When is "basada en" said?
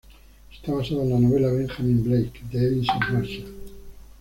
0.73-1.11